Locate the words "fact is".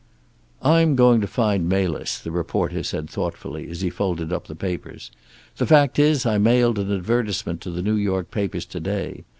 5.67-6.25